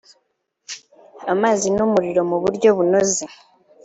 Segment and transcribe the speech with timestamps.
[1.33, 3.23] amazi n umuriro mu buryo bunoze